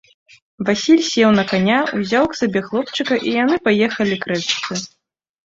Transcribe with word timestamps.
Васіль 0.69 1.03
сеў 1.09 1.29
на 1.39 1.43
каня, 1.51 1.79
узяў 1.99 2.25
к 2.33 2.39
сабе 2.39 2.59
хлопчыка, 2.71 3.13
і 3.19 3.29
яны 3.43 3.55
паехалі 3.69 4.15
к 4.27 4.35
рэчцы. 4.35 4.71